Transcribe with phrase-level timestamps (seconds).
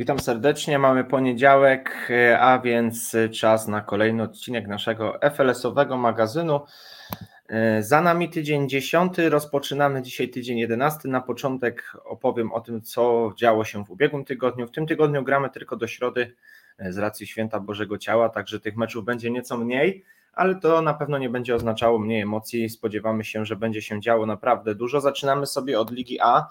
[0.00, 0.78] Witam serdecznie.
[0.78, 6.60] Mamy poniedziałek, a więc czas na kolejny odcinek naszego FLS-owego magazynu.
[7.80, 11.08] Za nami tydzień 10, rozpoczynamy dzisiaj tydzień 11.
[11.08, 14.66] Na początek opowiem o tym, co działo się w ubiegłym tygodniu.
[14.66, 16.34] W tym tygodniu gramy tylko do środy
[16.78, 21.18] z racji święta Bożego Ciała, także tych meczów będzie nieco mniej, ale to na pewno
[21.18, 22.70] nie będzie oznaczało mniej emocji.
[22.70, 25.00] Spodziewamy się, że będzie się działo naprawdę dużo.
[25.00, 26.46] Zaczynamy sobie od Ligi A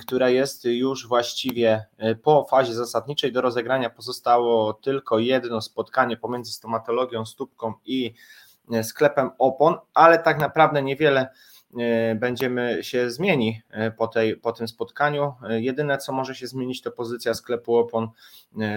[0.00, 3.90] która jest już właściwie e, po fazie zasadniczej do rozegrania.
[3.90, 8.14] Pozostało tylko jedno spotkanie pomiędzy stomatologią, stópką i
[8.72, 11.28] e, sklepem opon, ale tak naprawdę niewiele
[12.14, 15.34] będziemy się zmieni e, po, tej, po tym spotkaniu.
[15.48, 18.08] E, jedyne, co może się zmienić, to pozycja sklepu opon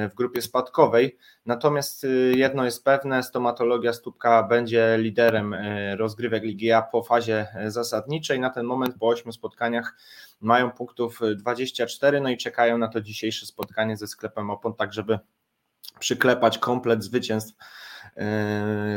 [0.10, 1.18] w grupie spadkowej.
[1.46, 5.56] Natomiast jedno jest pewne, stomatologia stópka będzie liderem
[5.98, 8.40] rozgrywek Ligi A po fazie zasadniczej.
[8.40, 9.96] Na ten moment po ośmiu spotkaniach
[10.42, 15.20] mają punktów 24, no i czekają na to dzisiejsze spotkanie ze sklepem opon, tak żeby
[16.00, 17.85] przyklepać komplet zwycięstw E,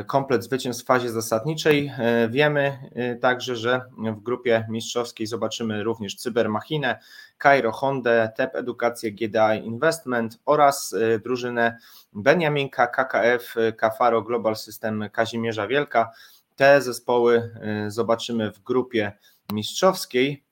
[0.07, 1.93] komplet zwycięstw w fazie zasadniczej.
[1.99, 3.81] E, wiemy e, także, że
[4.17, 6.99] w grupie mistrzowskiej zobaczymy również Cybermachinę,
[7.43, 10.95] Cairo Honda, TEP Edukację, GDI Investment oraz
[11.25, 11.79] drużynę
[12.13, 16.11] Beniaminka, KKF, Kafaro Global System Kazimierza Wielka.
[16.57, 17.51] Te zespoły
[17.89, 19.13] zobaczymy w grupie
[19.53, 20.48] mistrzowskiej.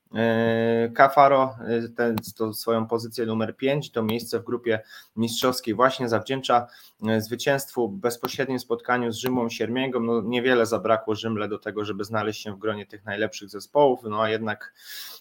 [0.94, 4.80] Kafaro e, ten, to swoją pozycję numer 5, to miejsce w grupie
[5.16, 6.66] mistrzowskiej właśnie zawdzięcza
[7.08, 10.00] e, zwycięstwu w bezpośrednim spotkaniu z Rzymą Siermięgą.
[10.00, 14.22] No, niewiele zabrakło Rzymle do tego, żeby znaleźć się w gronie tych najlepszych zespołów, no
[14.22, 14.74] a jednak,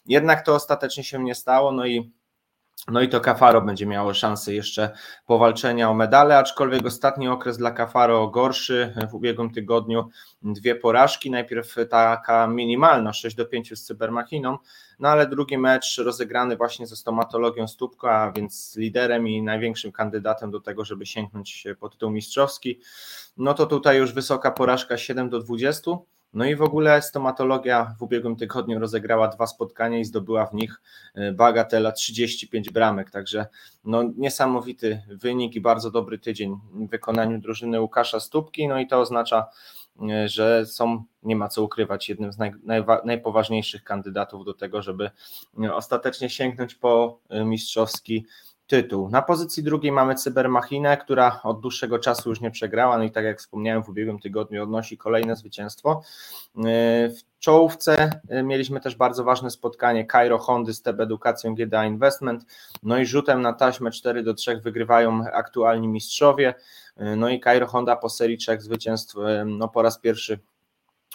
[0.05, 2.11] jednak to ostatecznie się nie stało, no i
[2.87, 4.89] no i to Kafaro będzie miało szansę jeszcze
[5.25, 8.93] powalczenia o medale, aczkolwiek ostatni okres dla Kafaro gorszy.
[9.09, 10.09] W ubiegłym tygodniu
[10.41, 14.57] dwie porażki, najpierw taka minimalna 6 do 5 z Cybermachiną,
[14.99, 20.51] no ale drugi mecz rozegrany właśnie ze stomatologią Stópka, a więc liderem i największym kandydatem
[20.51, 22.79] do tego, żeby sięgnąć po tytuł mistrzowski.
[23.37, 25.91] No to tutaj już wysoka porażka 7 do 20.
[26.35, 30.81] No i w ogóle stomatologia w ubiegłym tygodniu rozegrała dwa spotkania i zdobyła w nich
[31.13, 33.45] e, bagatela 35 bramek, także
[33.85, 38.99] no niesamowity wynik i bardzo dobry tydzień w wykonaniu drużyny Łukasza Stópki, no i to
[38.99, 39.47] oznacza,
[40.09, 42.51] e, że są, nie ma co ukrywać, jednym z naj,
[43.05, 45.09] najpoważniejszych kandydatów do tego, żeby
[45.63, 48.25] e, ostatecznie sięgnąć po mistrzowski
[48.67, 49.09] tytuł.
[49.09, 53.25] Na pozycji drugiej mamy Cybermachinę, która od dłuższego czasu już nie przegrała, no i tak
[53.25, 56.01] jak wspomniałem w ubiegłym tygodniu odnosi kolejne zwycięstwo.
[57.09, 62.45] W czołówce e, mieliśmy też bardzo ważne spotkanie Cairo Hondy z TB Edukacją GDA Investment,
[62.83, 66.53] no i rzutem na taśmę 4 do 3 wygrywają aktualni mistrzowie,
[66.97, 69.15] e, no i Cairo Honda po serii trzech zwycięstw
[69.45, 70.39] no po raz pierwszy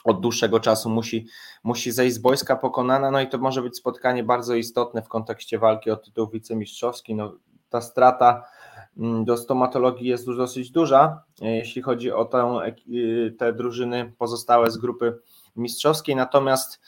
[0.04, 1.26] od dłuższego czasu musi,
[1.64, 5.58] musi zejść z boiska pokonana, no i to może być spotkanie bardzo istotne w kontekście
[5.58, 7.32] walki o tytuł wicemistrzowski, no
[7.70, 8.44] ta strata
[8.96, 14.12] mm, do stomatologii jest już dosyć duża, e, jeśli chodzi o tę, e, te drużyny
[14.18, 15.18] pozostałe z grupy
[15.56, 16.80] mistrzowskiej, natomiast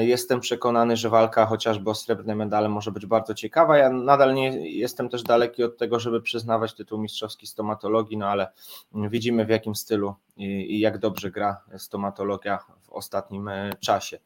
[0.00, 3.78] jestem przekonany, że walka chociażby o srebrne medale może być bardzo ciekawa.
[3.78, 8.48] Ja nadal nie jestem też daleki od tego, żeby przyznawać tytuł mistrzowski stomatologii, no ale
[8.94, 14.18] widzimy w jakim stylu i jak dobrze gra stomatologia w ostatnim e, czasie.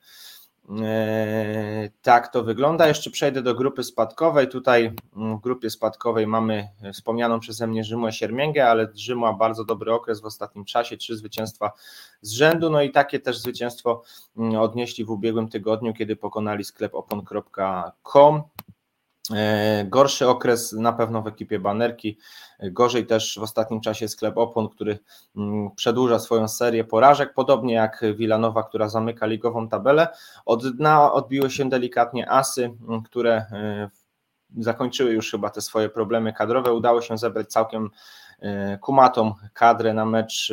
[0.82, 2.88] E, tak to wygląda.
[2.88, 4.48] Jeszcze przejdę do grupy spadkowej.
[4.48, 9.92] Tutaj mm, w grupie spadkowej mamy wspomnianą przeze mnie Rzymę Siermięgę, ale Rzymła bardzo dobry
[9.92, 11.72] okres w ostatnim czasie, trzy zwycięstwa
[12.20, 14.02] z rzędu, no i takie też zwycięstwo
[14.36, 18.42] mm, odnieśli w ubiegłym tygodniu, kiedy pokonali sklep opon.com.
[19.34, 22.18] E, gorszy okres na pewno w ekipie banerki,
[22.62, 24.98] gorzej też w ostatnim czasie sklep Opon, który
[25.36, 30.08] mm, przedłuża swoją serię porażek, podobnie jak Wilanowa, która zamyka ligową tabelę.
[30.46, 33.90] Od dna odbiły się delikatnie Asy, mm, które e,
[34.58, 36.72] zakończyły już chyba te swoje problemy kadrowe.
[36.72, 37.90] Udało się zebrać całkiem
[38.40, 40.52] e, kumatą kadrę na mecz,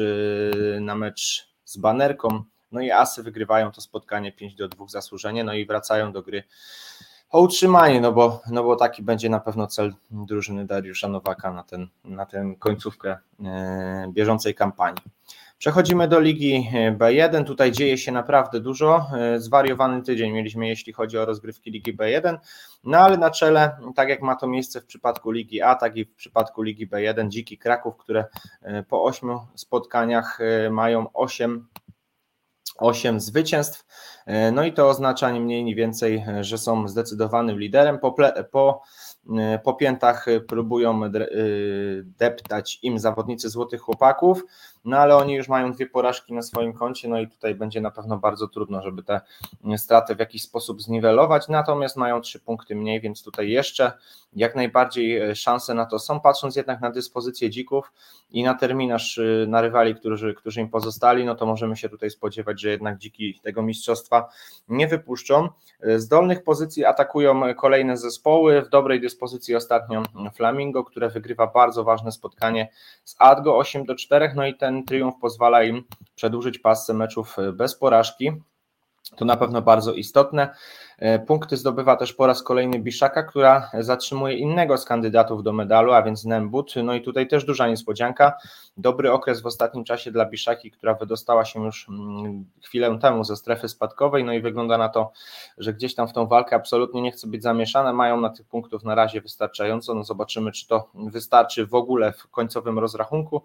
[0.82, 2.44] na mecz z banerką.
[2.72, 6.44] No i Asy wygrywają to spotkanie 5 do 2 zasłużenie, no i wracają do gry
[7.30, 11.64] o utrzymanie, no bo, no bo taki będzie na pewno cel drużyny Dariusza Nowaka na,
[11.64, 15.02] ten, na tę końcówkę e, bieżącej kampanii.
[15.58, 17.44] Przechodzimy do Ligi B1.
[17.44, 19.10] Tutaj dzieje się naprawdę dużo.
[19.18, 22.38] E, zwariowany tydzień mieliśmy, jeśli chodzi o rozgrywki Ligi B1.
[22.84, 26.06] No ale na czele, tak jak ma to miejsce w przypadku Ligi A, tak i
[26.06, 28.26] w przypadku Ligi B1, Dziki Kraków, które
[28.62, 30.40] e, po ośmiu spotkaniach
[30.72, 31.68] mają osiem
[32.78, 33.86] 8 zwycięstw.
[34.54, 38.00] No i to oznacza nie mniej, nie więcej, że są zdecydowanym liderem.
[38.00, 38.16] Po,
[38.52, 38.82] po
[39.30, 41.02] Y, po piętach próbują
[42.04, 44.44] deptać im zawodnicy Złotych Chłopaków,
[44.88, 47.92] no ale oni już mają dwie porażki na swoim koncie, no i tutaj będzie na
[47.92, 49.22] pewno bardzo trudno, żeby te
[49.78, 53.92] straty w jakiś sposób zniwelować, natomiast mają trzy punkty mniej, więc tutaj jeszcze
[54.34, 57.92] jak najbardziej szanse na to są, patrząc jednak na dyspozycję dzików
[58.30, 62.62] i na terminarz na rywali, którzy, którzy im pozostali, no to możemy się tutaj spodziewać,
[62.62, 64.30] że jednak dziki tego mistrzostwa
[64.68, 65.50] nie wypuszczą.
[65.96, 70.04] Z dolnych pozycji atakują kolejne zespoły, w dobrej dyspozycji dyspozycji ostatnio
[70.36, 72.70] Flamingo, które wygrywa bardzo ważne spotkanie
[73.04, 75.84] z Adgo 8 do 4, no i ten triumf pozwala im
[76.16, 78.32] przedłużyć pasę meczów bez porażki.
[79.16, 80.56] To na pewno bardzo istotne.
[81.00, 85.94] E, punkty zdobywa też po raz kolejny Biszaka, która zatrzymuje innego z kandydatów do medalu,
[85.94, 86.74] a więc Nembut.
[86.84, 88.34] No i tutaj też duża niespodzianka.
[88.78, 93.36] Dobry okres w ostatnim czasie dla Biszaki, która wydostała się już mm, chwilę temu ze
[93.36, 94.24] strefy spadkowej.
[94.24, 95.12] No i wygląda na to,
[95.58, 97.94] że gdzieś tam w tą walkę absolutnie nie chce być zamieszane.
[97.94, 99.94] Mają na tych punktów na razie wystarczająco.
[99.94, 103.42] No zobaczymy, czy to wystarczy w ogóle w końcowym rozrachunku.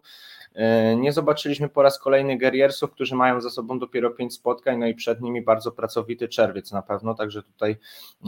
[0.55, 4.87] E, nie zobaczyliśmy po raz kolejny Guerriersów, którzy mają za sobą dopiero pięć spotkań, no
[4.87, 7.77] i przed nimi bardzo pracowity czerwiec na pewno, także tutaj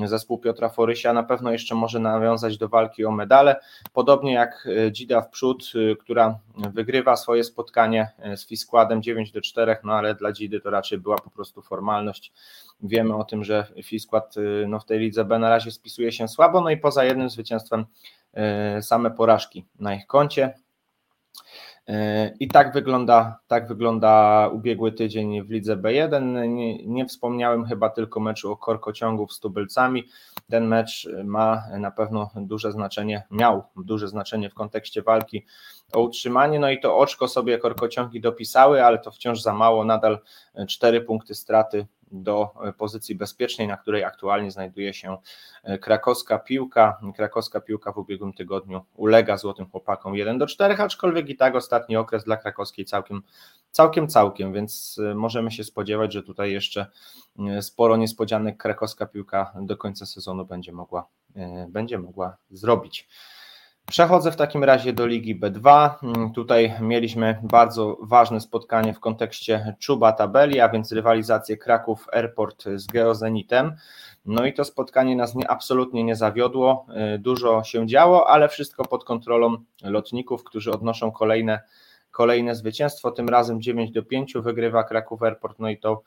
[0.04, 3.56] zespół Piotra Forysia na pewno jeszcze może nawiązać do walki o medale,
[3.92, 9.40] podobnie jak e, Dzida w przód, e, która wygrywa swoje spotkanie z Fiskładem 9 do
[9.40, 12.32] 4, no ale dla Dzidy to raczej była po prostu formalność.
[12.82, 14.34] Wiemy o tym, że Fiskład
[14.68, 17.86] no, w tej lidze B na razie spisuje się słabo, no i poza jednym zwycięstwem
[18.80, 20.54] same porażki na ich koncie.
[21.88, 26.48] E, I tak wygląda, tak wygląda ubiegły tydzień w lidze B1.
[26.48, 30.04] Nie, nie, wspomniałem chyba tylko meczu o korkociągów z tubylcami.
[30.50, 35.44] Ten mecz ma na pewno duże znaczenie, miał duże znaczenie w kontekście walki
[35.92, 36.58] o utrzymanie.
[36.58, 39.84] No i to oczko sobie korkociągi dopisały, ale to wciąż za mało.
[39.84, 40.18] Nadal
[40.68, 41.86] cztery punkty straty
[42.22, 45.16] do e, pozycji bezpiecznej, na której aktualnie znajduje się
[45.62, 47.00] e, krakowska piłka.
[47.16, 51.96] Krakowska piłka w ubiegłym tygodniu ulega złotym chłopakom 1 do 4, aczkolwiek i tak ostatni
[51.96, 53.22] okres dla krakowskiej całkiem,
[53.70, 56.86] całkiem, całkiem, więc e, możemy się spodziewać, że tutaj jeszcze
[57.60, 61.08] sporo niespodzianek krakowska piłka do końca sezonu będzie mogła,
[61.68, 63.08] będzie mogła zrobić.
[63.86, 65.90] Przechodzę w takim razie do Ligi B2.
[66.02, 72.64] Mm, tutaj mieliśmy bardzo ważne spotkanie w kontekście czuba tabeli, a więc rywalizację Kraków Airport
[72.74, 73.76] z Geozenitem.
[74.26, 76.86] No i to spotkanie nas nie, absolutnie nie zawiodło.
[77.14, 81.60] Y, dużo się działo, ale wszystko pod kontrolą lotników, którzy odnoszą kolejne
[82.10, 86.02] kolejne zwycięstwo, tym razem 9 do 5 wygrywa Kraków Airport, no i to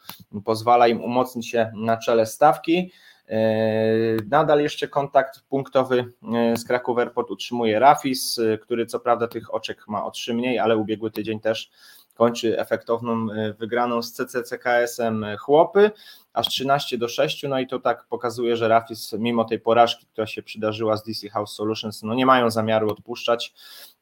[0.46, 2.92] pozwala im umocnić się na czele stawki.
[3.28, 9.28] E, nadal jeszcze kontakt punktowy e, z Kraków Airport utrzymuje Rafis, e, który co prawda
[9.28, 11.72] tych oczek ma o 3 mniej, ale ubiegły tydzień też
[12.14, 13.28] kończy efektowną
[13.60, 15.92] wygraną z CCCKS-em Chłopy,
[16.34, 20.28] aż 13 do 6, no i to tak pokazuje, że Rafis mimo tej porażki, która
[20.28, 23.54] się przydarzyła z DC House Solutions, no nie mają zamiaru odpuszczać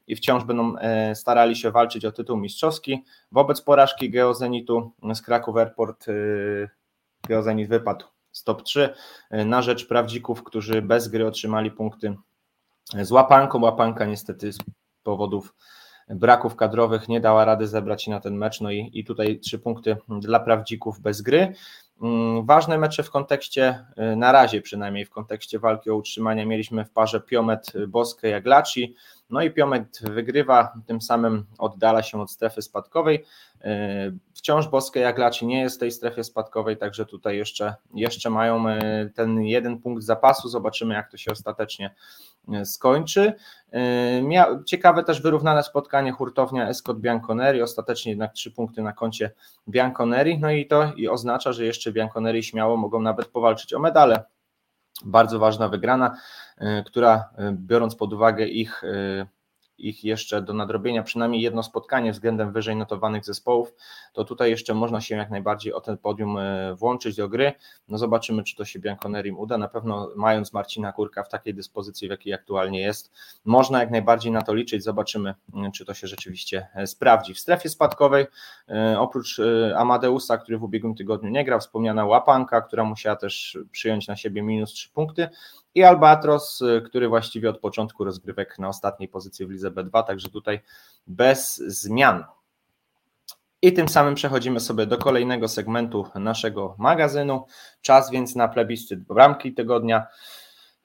[0.06, 0.74] i wciąż będą
[1.14, 3.04] starali się walczyć o tytuł mistrzowski.
[3.32, 6.06] Wobec porażki Geozenitu z Kraków Airport
[7.28, 8.94] Geozenit wypadł stop 3
[9.30, 12.16] e, na rzecz prawdzików, którzy bez gry otrzymali punkty
[13.02, 13.60] z łapanką.
[13.60, 14.58] Łapanka niestety z
[15.02, 15.54] powodów
[16.08, 19.58] braków kadrowych nie dała rady zebrać się na ten mecz, no i, i tutaj trzy
[19.58, 21.54] punkty dla prawdzików bez gry.
[22.02, 26.84] Mm, ważne mecze w kontekście, e, na razie przynajmniej w kontekście walki o utrzymanie mieliśmy
[26.84, 28.94] w parze Piomet Boskę Jaglaci,
[29.30, 33.24] no i Piomet wygrywa, tym samym oddala się od strefy spadkowej.
[33.64, 38.64] E, wciąż Boskie Jaglaci nie jest w tej strefie spadkowej, także tutaj jeszcze, jeszcze mają
[39.14, 40.48] ten jeden punkt zapasu.
[40.48, 41.94] Zobaczymy, jak to się ostatecznie
[42.64, 43.32] skończy.
[44.66, 49.30] Ciekawe też wyrównane spotkanie hurtownia Escot Bianconeri, ostatecznie jednak trzy punkty na koncie
[49.68, 54.24] Bianconeri, no i to i oznacza, że jeszcze Bianconeri śmiało mogą nawet powalczyć o medale.
[55.04, 56.16] Bardzo ważna wygrana,
[56.60, 59.26] y, która y, biorąc pod uwagę ich y,
[59.78, 63.74] ich jeszcze do nadrobienia przynajmniej jedno spotkanie względem wyżej notowanych zespołów,
[64.12, 67.52] to tutaj jeszcze można się jak najbardziej o ten podium e, włączyć do gry.
[67.88, 69.58] No zobaczymy, czy to się Bianconerim uda.
[69.58, 73.12] Na pewno mając Marcina Kurka w takiej dyspozycji, w jakiej aktualnie jest,
[73.44, 74.84] można jak najbardziej na to liczyć.
[74.84, 77.34] Zobaczymy, mm, czy to się rzeczywiście e, sprawdzi.
[77.34, 78.26] W strefie spadkowej,
[78.68, 79.40] e, oprócz
[79.76, 84.42] Amadeusa, który w ubiegłym tygodniu nie grał, wspomniana Łapanka, która musiała też przyjąć na siebie
[84.42, 85.28] minus 3 punkty,
[85.76, 90.28] i Albatros, y, który właściwie od początku rozgrywek na ostatniej pozycji w Lidze B2, także
[90.28, 90.60] tutaj
[91.06, 92.24] bez zmian.
[93.62, 97.46] I tym samym przechodzimy sobie do kolejnego segmentu naszego magazynu.
[97.82, 100.06] Czas więc na plebiscyt bramki tygodnia.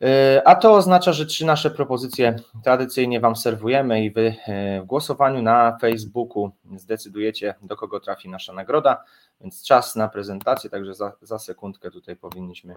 [0.01, 4.86] Y, a to oznacza, że trzy nasze propozycje tradycyjnie Wam serwujemy i Wy y, w
[4.86, 9.03] głosowaniu na Facebooku zdecydujecie, do kogo trafi nasza nagroda.
[9.41, 12.75] więc czas na prezentację, także za, za sekundkę tutaj powinniśmy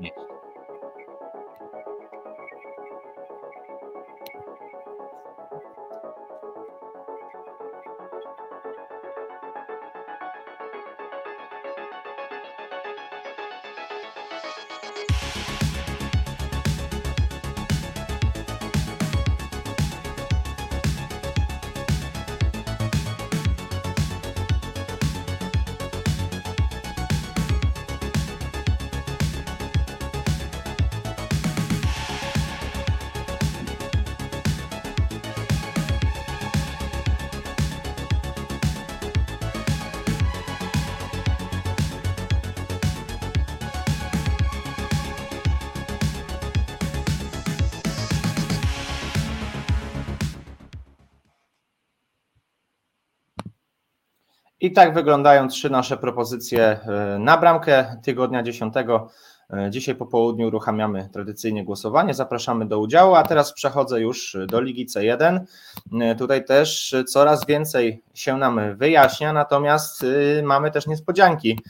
[0.00, 0.35] mieć.
[54.60, 58.74] I tak wyglądają trzy nasze propozycje e, na bramkę tygodnia 10.
[58.76, 62.14] E, dzisiaj po południu uruchamiamy tradycyjnie głosowanie.
[62.14, 65.40] Zapraszamy do udziału, a teraz przechodzę już do Ligi C1.
[66.00, 70.06] E, tutaj też coraz więcej się nam wyjaśnia, natomiast
[70.42, 71.60] mamy też niespodzianki.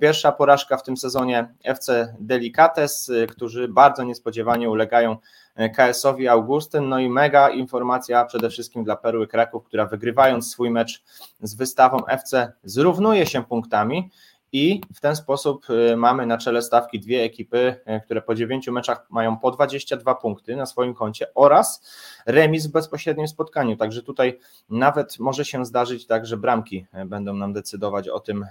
[0.00, 5.16] Pierwsza porażka w tym sezonie FC Delicates, którzy bardzo niespodziewanie ulegają
[5.56, 6.88] KS-owi Augustyn.
[6.88, 11.02] No i mega informacja przede wszystkim dla Perły Kraków, która wygrywając swój mecz
[11.42, 14.10] z wystawą FC zrównuje się punktami
[14.54, 18.72] i w ten sposób y, mamy na czele stawki dwie ekipy, y, które po dziewięciu
[18.72, 21.90] meczach mają po 22 punkty na swoim koncie oraz
[22.26, 23.76] remis w bezpośrednim spotkaniu.
[23.76, 24.38] Także tutaj
[24.70, 28.46] nawet może się zdarzyć tak, że bramki y, będą nam decydować o tym,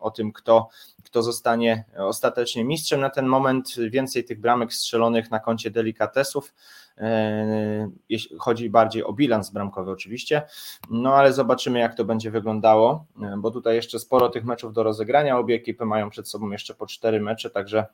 [0.00, 0.68] o tym kto,
[1.04, 3.00] kto zostanie ostatecznie mistrzem.
[3.00, 6.54] Na ten moment więcej tych bramek strzelonych na koncie delikatesów
[8.08, 10.42] jeśli chodzi bardziej o bilans bramkowy oczywiście,
[10.90, 14.82] no ale zobaczymy jak to będzie wyglądało, e, bo tutaj jeszcze sporo tych meczów do
[14.82, 17.86] rozegrania, obie ekipy mają przed sobą jeszcze po cztery mecze, także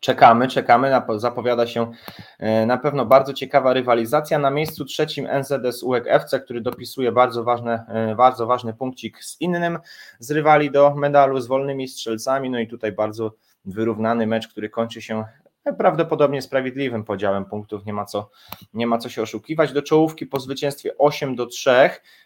[0.00, 1.02] Czekamy, czekamy.
[1.16, 1.92] Zapowiada się
[2.38, 4.38] e, na pewno bardzo ciekawa rywalizacja.
[4.38, 7.84] Na miejscu trzecim NZS UEK FC, który dopisuje bardzo, ważne,
[8.16, 9.78] bardzo ważny punkcik z innym
[10.18, 12.50] z rywali do medalu z wolnymi strzelcami.
[12.50, 15.24] No i tutaj bardzo wyrównany mecz, który kończy się
[15.72, 18.30] prawdopodobnie sprawiedliwym podziałem punktów, nie ma co,
[18.74, 19.72] nie ma co się oszukiwać.
[19.72, 21.70] Do czołówki po zwycięstwie 8 do 3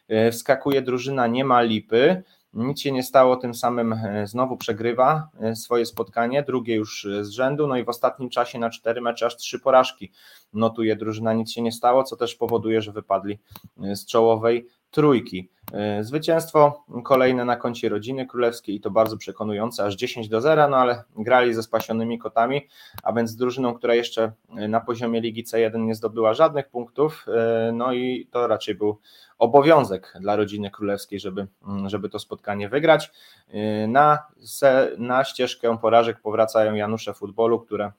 [0.08, 2.22] e, wskakuje drużyna Nie ma lipy.
[2.52, 7.28] Nic się nie stało, tym samym e, znowu przegrywa e, swoje spotkanie, drugie już z
[7.28, 10.12] rzędu, no i w ostatnim czasie na cztery mecze aż trzy porażki
[10.52, 13.38] notuje drużyna, nic się nie stało, co też powoduje, że wypadli
[13.76, 15.50] z czołowej trójki.
[15.72, 20.68] E, zwycięstwo kolejne na koncie rodziny królewskiej i to bardzo przekonujące, aż 10 do 0,
[20.68, 22.68] no ale grali ze spasionymi kotami,
[23.02, 27.72] a więc z drużyną, która jeszcze na poziomie Ligi C1 nie zdobyła żadnych punktów, e,
[27.72, 28.98] no i to raczej był
[29.38, 31.46] obowiązek dla rodziny królewskiej, żeby,
[31.86, 33.10] żeby to spotkanie wygrać.
[33.48, 34.18] E, na,
[34.98, 37.92] na ścieżkę porażek powracają Janusze Futbolu, które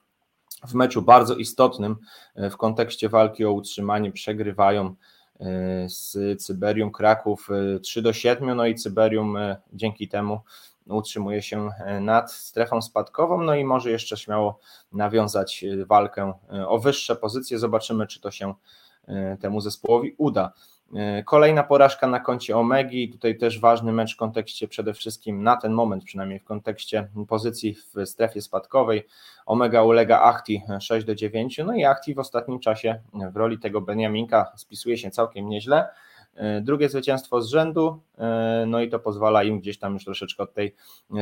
[0.68, 1.96] w meczu bardzo istotnym
[2.36, 4.94] w kontekście walki o utrzymanie przegrywają
[5.86, 7.48] z Cyberium Kraków
[7.82, 10.40] 3 do 7, no i Cyberium e, dzięki temu
[10.86, 14.58] utrzymuje się e, nad strefą spadkową, no i może jeszcze śmiało
[14.92, 16.32] nawiązać e, walkę
[16.66, 17.58] o wyższe pozycje.
[17.58, 18.54] Zobaczymy, czy to się
[19.40, 20.52] temu zespołowi uda.
[20.94, 25.56] E, kolejna porażka na koncie Omegi, tutaj też ważny mecz w kontekście przede wszystkim na
[25.56, 29.06] ten moment, przynajmniej w kontekście pozycji w strefie spadkowej.
[29.46, 33.00] Omega ulega Achti 6 do 9, no i Achti w ostatnim czasie
[33.32, 35.88] w roli tego Beniaminka spisuje się całkiem nieźle.
[36.34, 40.42] E, drugie zwycięstwo z rzędu, e, no i to pozwala im gdzieś tam już troszeczkę
[40.42, 40.74] od tej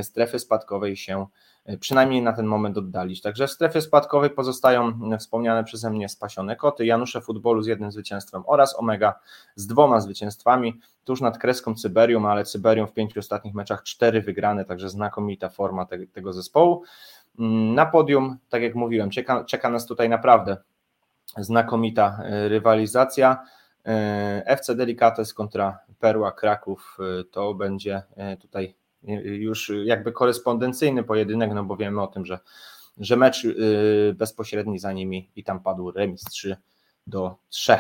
[0.02, 1.26] strefy spadkowej się
[1.68, 3.22] E, przynajmniej na ten moment oddalić.
[3.22, 8.42] Także w strefie spadkowej pozostają wspomniane przeze mnie spasione koty, Janusze Futbolu z jednym zwycięstwem
[8.46, 9.14] oraz Omega
[9.54, 14.64] z dwoma zwycięstwami, tuż nad kreską Cyberium, ale Cyberium w pięciu ostatnich meczach cztery wygrane,
[14.64, 16.82] także znakomita forma te, tego zespołu.
[17.38, 20.56] Mm, na podium, tak jak mówiłem, czeka, czeka nas tutaj naprawdę
[21.36, 23.42] znakomita rywalizacja.
[23.88, 26.98] E, FC Delicates kontra Perła Kraków
[27.30, 28.02] to będzie
[28.40, 28.74] tutaj
[29.24, 32.38] już jakby korespondencyjny pojedynek, no bo wiemy o tym, że,
[32.98, 33.46] że mecz
[34.14, 36.56] bezpośredni za nimi i tam padł remis 3
[37.06, 37.78] do 3.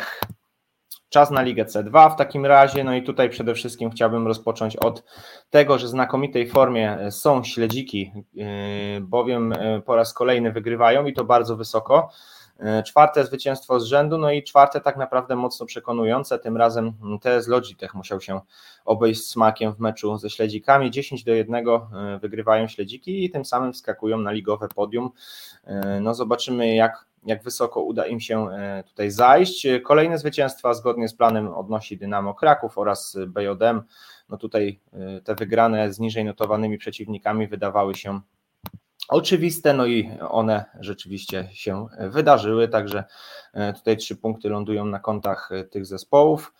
[1.08, 5.04] Czas na Ligę C2 w takim razie, no i tutaj przede wszystkim chciałbym rozpocząć od
[5.50, 8.12] tego, że w znakomitej formie są śledziki,
[9.00, 9.54] bowiem
[9.86, 12.10] po raz kolejny wygrywają i to bardzo wysoko.
[12.86, 16.38] Czwarte zwycięstwo z rzędu, no i czwarte tak naprawdę mocno przekonujące.
[16.38, 18.40] Tym razem TS Logitech musiał się
[18.84, 20.90] obejść smakiem w meczu ze śledzikami.
[20.90, 21.64] 10 do 1
[22.20, 25.10] wygrywają śledziki i tym samym wskakują na ligowe podium.
[26.00, 29.66] No zobaczymy jak jak wysoko uda im się e, tutaj zajść.
[29.84, 33.82] Kolejne zwycięstwa zgodnie z planem odnosi Dynamo Kraków oraz BJM.
[34.28, 38.20] No tutaj e, te wygrane z niżej notowanymi przeciwnikami wydawały się
[39.08, 43.04] oczywiste, no i one rzeczywiście się wydarzyły, także
[43.54, 46.54] e, tutaj trzy punkty lądują na kontach tych zespołów.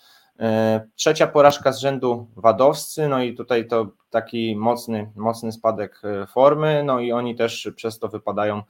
[0.95, 7.01] Trzecia porażka z rzędu Wadowscy, no i tutaj to taki mocny, mocny spadek formy, no
[7.01, 8.63] i oni też przez to wypadają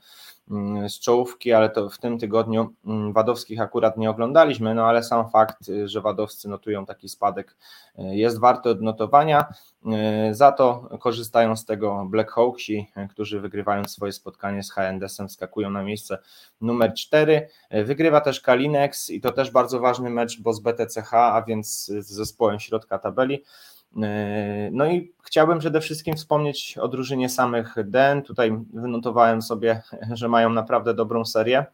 [0.89, 5.29] z czołówki, ale to w tym tygodniu mm, Wadowskich akurat nie oglądaliśmy, no ale sam
[5.29, 7.55] fakt, y, że Wadowscy notują taki spadek
[7.99, 9.45] y, jest warty odnotowania.
[10.29, 15.69] Y, za to korzystają z tego Black Hawksi, którzy wygrywają swoje spotkanie z HNDS-em, skakują
[15.69, 16.17] na miejsce
[16.61, 17.49] numer 4.
[17.71, 22.07] Wygrywa też Kalinex i to też bardzo ważny mecz, bo z BTCH, a więc z
[22.07, 23.43] zespołem środka tabeli.
[24.03, 28.21] E, no i chciałbym przede wszystkim wspomnieć o drużynie samych Den.
[28.21, 29.81] Tutaj wynotowałem sobie,
[30.13, 31.65] że mają naprawdę dobrą serię,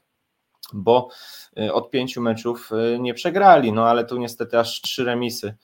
[0.74, 1.10] bo
[1.58, 5.56] e, od pięciu meczów e, nie przegrali, no ale tu niestety aż trzy remisy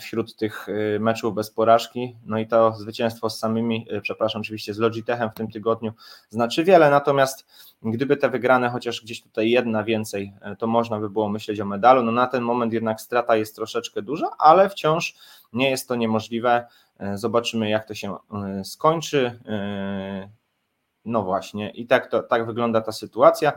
[0.00, 0.66] wśród tych
[1.00, 2.16] meczów bez porażki.
[2.26, 5.92] No i to zwycięstwo z samymi, przepraszam, oczywiście z Logitechem w tym tygodniu
[6.28, 7.46] znaczy wiele, natomiast
[7.82, 12.02] gdyby te wygrane chociaż gdzieś tutaj jedna więcej, to można by było myśleć o medalu.
[12.02, 15.14] No na ten moment jednak strata jest troszeczkę duża, ale wciąż
[15.52, 16.66] nie jest to niemożliwe.
[17.14, 18.16] Zobaczymy, jak to się
[18.64, 19.40] skończy.
[21.04, 23.52] No właśnie, i tak, to, tak wygląda ta sytuacja.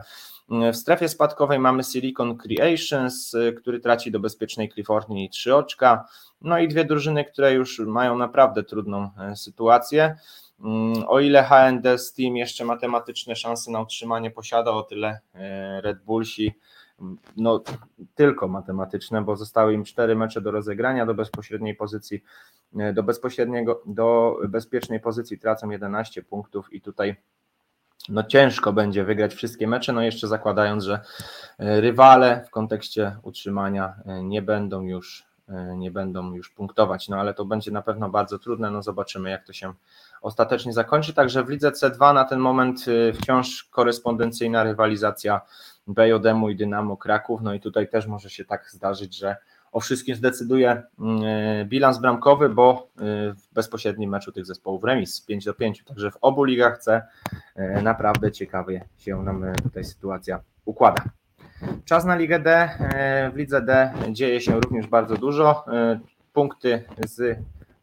[0.48, 6.08] W strefie spadkowej mamy Silicon Creations, który traci do bezpiecznej Kalifornii trzy oczka.
[6.40, 10.16] No i dwie drużyny, które już mają naprawdę trudną sytuację.
[10.60, 15.20] Mm, o ile HND Steam jeszcze matematyczne szanse na utrzymanie posiada, o tyle
[15.82, 16.54] Red Bullsi
[17.36, 17.62] no,
[18.14, 22.22] tylko matematyczne, bo zostały im cztery mecze do rozegrania do bezpośredniej pozycji,
[22.78, 27.16] e, do bezpośredniego, do bezpiecznej pozycji tracą 11 punktów i tutaj
[28.08, 31.00] no ciężko będzie wygrać wszystkie mecze, no jeszcze zakładając, że
[31.58, 35.34] e, rywale w kontekście utrzymania e, nie będą już
[35.76, 39.46] nie będą już punktować, no ale to będzie na pewno bardzo trudne, no zobaczymy jak
[39.46, 39.72] to się
[40.22, 42.84] ostatecznie zakończy, także w lidze C2 na ten moment
[43.14, 45.40] wciąż korespondencyjna rywalizacja
[45.86, 47.40] BJM i Dynamo Kraków.
[47.42, 49.36] No i tutaj też może się tak zdarzyć, że
[49.74, 53.00] o wszystkim zdecyduje mm, e, bilans bramkowy, bo e,
[53.32, 55.84] w bezpośrednim meczu tych zespołów remis 5 do 5.
[55.84, 57.02] Także w obu ligach C
[57.54, 61.02] e, naprawdę ciekawie się nam tutaj sytuacja układa.
[61.84, 62.70] Czas na Ligę D.
[63.32, 65.64] W Lidze D dzieje się również bardzo dużo.
[66.32, 67.14] Punkty z,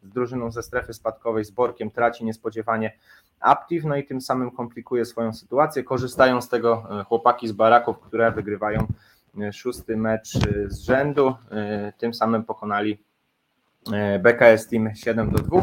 [0.02, 2.92] z drużyną ze strefy spadkowej z Borkiem traci niespodziewanie
[3.40, 5.84] Aptiv, no i tym samym komplikuje swoją sytuację.
[5.84, 8.86] Korzystają z tego chłopaki z baraków, które wygrywają
[9.52, 10.40] szósty mecz e,
[10.70, 11.34] z rzędu,
[11.98, 13.04] tym samym pokonali
[14.20, 15.60] BKS Team 7 do 2.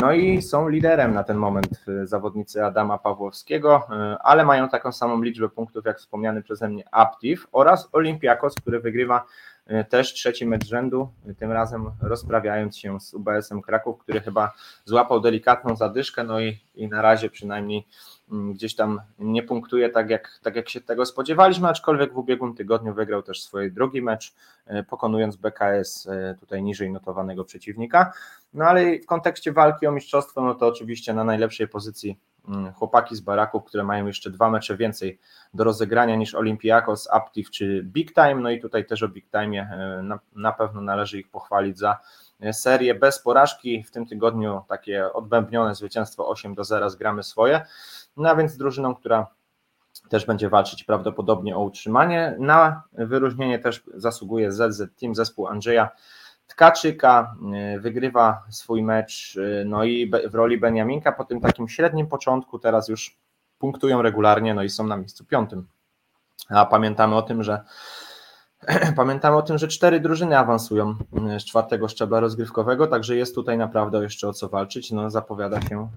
[0.00, 3.88] No i są liderem na ten moment zawodnicy Adama Pawłowskiego,
[4.24, 9.24] ale mają taką samą liczbę punktów jak wspomniany przeze mnie Aptiv oraz Olympiakos, który wygrywa
[9.88, 14.52] też trzeci mecz rzędu, tym razem rozprawiając się z UBS-em Kraków, który chyba
[14.84, 17.86] złapał delikatną zadyszkę, no i, i na razie przynajmniej
[18.32, 22.54] mm, gdzieś tam nie punktuje tak jak, tak jak się tego spodziewaliśmy, aczkolwiek w ubiegłym
[22.54, 24.34] tygodniu wygrał też swój drugi mecz,
[24.66, 28.12] e, pokonując BKS e, tutaj niżej notowanego przeciwnika.
[28.54, 32.18] No ale w kontekście walki o mistrzostwo, no to oczywiście na najlepszej pozycji
[32.74, 35.18] chłopaki z baraków, które mają jeszcze dwa mecze więcej
[35.54, 38.34] do rozegrania niż Olympiakos, Aptiv czy Big Time.
[38.34, 41.98] No i tutaj też o Big Time e, na, na pewno należy ich pochwalić za
[42.40, 43.84] e, serię bez porażki.
[43.84, 47.60] W tym tygodniu takie odbębnione zwycięstwo 8 do 0 zgramy swoje.
[48.16, 49.26] No a więc drużyną, która
[50.08, 52.36] też będzie walczyć prawdopodobnie o utrzymanie.
[52.38, 55.90] Na wyróżnienie też zasługuje ZZ Team, zespół Andrzeja
[56.50, 57.34] Tkaczyka,
[57.76, 62.58] y, wygrywa swój mecz, y, no i w roli Beniaminka po tym takim średnim początku
[62.58, 63.16] teraz już
[63.58, 65.66] punktują regularnie, no i są na miejscu piątym.
[66.48, 67.64] A pamiętamy o tym, że
[68.96, 70.94] pamiętamy o tym, że cztery drużyny awansują
[71.36, 74.92] y, z czwartego szczebla rozgrywkowego, także jest tutaj naprawdę jeszcze o co walczyć.
[74.92, 75.88] No, zapowiada się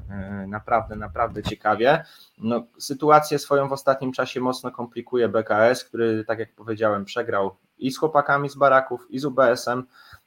[0.48, 2.04] naprawdę, naprawdę ciekawie.
[2.38, 7.92] No, sytuację swoją w ostatnim czasie mocno komplikuje BKS, który, tak jak powiedziałem, przegrał i
[7.92, 9.84] z chłopakami z baraków, i z UBS-em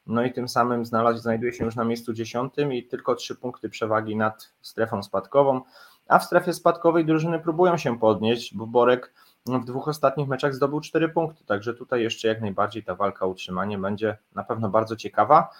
[0.06, 3.68] no i tym samym znalazł, znajduje się już na miejscu dziesiątym i tylko trzy punkty
[3.68, 5.60] przewagi nad strefą spadkową,
[6.08, 9.12] a w strefie spadkowej drużyny próbują się podnieść, bo Borek
[9.46, 13.28] w dwóch ostatnich meczach zdobył cztery punkty, także tutaj jeszcze jak najbardziej ta walka o
[13.28, 15.50] utrzymanie będzie na pewno bardzo ciekawa.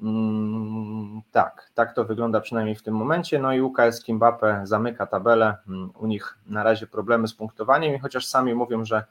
[0.00, 3.38] Mm, tak, tak to wygląda przynajmniej w tym momencie.
[3.38, 5.56] No i UKS Kimbape zamyka tabelę.
[5.68, 9.04] Mm, u nich na razie problemy z punktowaniem i chociaż sami mówią, że,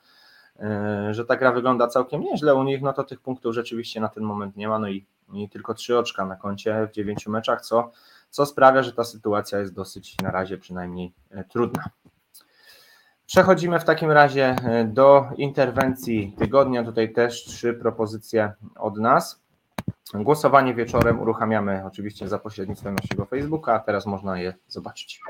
[1.12, 4.24] że ta gra wygląda całkiem nieźle u nich, no to tych punktów rzeczywiście na ten
[4.24, 4.80] moment nie ma.
[4.80, 7.92] No i, i tylko trzy oczka na koncie w dziewięciu meczach, co,
[8.30, 11.84] co sprawia, że ta sytuacja jest dosyć na razie przynajmniej e, trudna.
[13.26, 16.84] Przechodzimy w takim razie e, do interwencji tygodnia.
[16.84, 19.42] Tutaj też trzy propozycje od nas.
[20.14, 25.22] Głosowanie wieczorem uruchamiamy oczywiście za pośrednictwem naszego Facebooka, a teraz można je zobaczyć.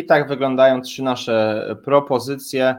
[0.00, 2.76] I tak wyglądają trzy nasze propozycje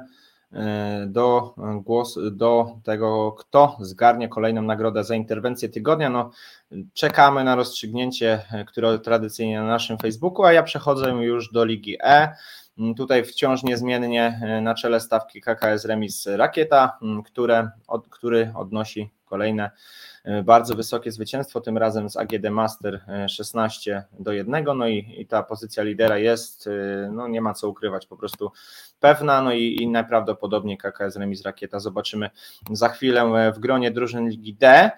[0.54, 6.10] e, do głosu, do tego, kto zgarnie kolejną nagrodę za interwencję tygodnia.
[6.10, 6.32] No,
[6.94, 12.36] czekamy na rozstrzygnięcie, które tradycyjnie na naszym Facebooku, a ja przechodzę już do Ligi E.
[12.98, 19.72] Tutaj wciąż niezmiennie e, na czele stawki KKS Remis Rakieta, które, od, który odnosi kolejne
[20.24, 25.16] E, bardzo wysokie zwycięstwo, tym razem z AGD Master 16 e, do 1, no i,
[25.18, 26.70] i ta pozycja lidera jest,
[27.12, 28.52] no nie ma co ukrywać, po prostu
[29.00, 32.30] pewna, no i, i najprawdopodobniej KKS Remis Rakieta zobaczymy
[32.72, 34.92] za chwilę w gronie drużyn Ligi D.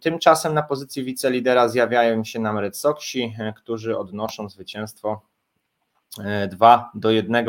[0.00, 5.27] Tymczasem na pozycji wicelidera zjawiają się nam Red Soxi, którzy odnoszą zwycięstwo
[6.48, 7.46] 2 do 1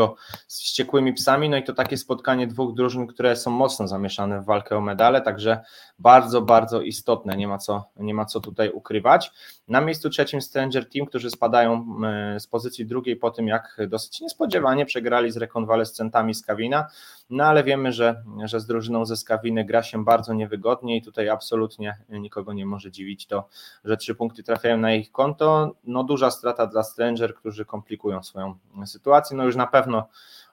[0.47, 1.49] z wściekłymi psami.
[1.49, 5.21] No i to takie spotkanie dwóch drużyn, które są mocno zamieszane w walkę o medale,
[5.21, 5.59] także
[5.99, 9.31] bardzo, bardzo istotne, nie ma co, nie ma co tutaj ukrywać.
[9.69, 14.21] Na miejscu trzecim Stranger Team, którzy spadają e, z pozycji drugiej po tym, jak dosyć
[14.21, 16.87] niespodziewanie przegrali z rekonwalescentami z Kawina,
[17.29, 21.29] no ale wiemy, że, że z drużyną ze Skawiny gra się bardzo niewygodnie i tutaj
[21.29, 23.47] absolutnie nikogo nie może dziwić to,
[23.83, 25.75] że trzy punkty trafiają na ich konto.
[25.83, 28.55] No duża strata dla Stranger, którzy komplikują swoją
[28.85, 29.37] sytuację.
[29.37, 30.07] No już na pewno